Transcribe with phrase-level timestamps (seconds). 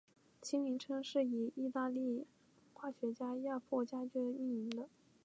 [0.41, 2.25] 其名称是以义大利
[2.73, 4.89] 化学家亚佛加厥命名的。